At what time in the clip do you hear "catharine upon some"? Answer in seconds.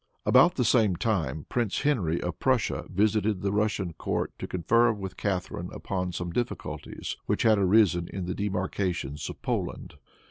5.15-6.31